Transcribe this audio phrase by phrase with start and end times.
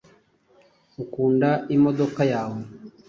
[1.03, 2.61] Ukunda imodoka yawe?